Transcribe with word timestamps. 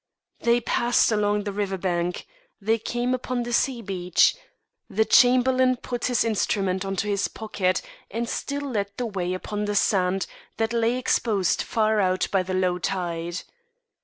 They 0.39 0.59
passed 0.61 1.11
along 1.11 1.43
the 1.43 1.51
river 1.53 1.77
bank; 1.77 2.25
they 2.59 2.79
came 2.79 3.13
upon 3.13 3.43
the 3.43 3.53
sea 3.53 3.83
beach; 3.83 4.35
the 4.89 5.05
Chamberlain 5.05 5.75
put 5.77 6.05
his 6.05 6.23
instrument 6.23 6.83
into 6.83 7.05
his 7.07 7.27
pocket 7.27 7.83
and 8.09 8.27
still 8.27 8.67
led 8.71 8.89
the 8.97 9.05
way 9.05 9.35
upon 9.35 9.65
the 9.65 9.75
sand 9.75 10.25
that 10.57 10.73
lay 10.73 10.97
exposed 10.97 11.61
far 11.61 11.99
out 11.99 12.27
by 12.31 12.41
the 12.41 12.55
low 12.55 12.79
tide. 12.79 13.43